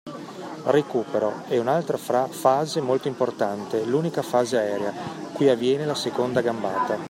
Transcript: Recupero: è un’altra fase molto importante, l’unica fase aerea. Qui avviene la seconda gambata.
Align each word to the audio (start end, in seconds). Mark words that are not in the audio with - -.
Recupero: 0.65 1.43
è 1.47 1.59
un’altra 1.59 1.97
fase 2.25 2.81
molto 2.81 3.07
importante, 3.07 3.85
l’unica 3.85 4.23
fase 4.23 4.57
aerea. 4.57 4.91
Qui 5.31 5.47
avviene 5.47 5.85
la 5.85 5.93
seconda 5.93 6.41
gambata. 6.41 6.97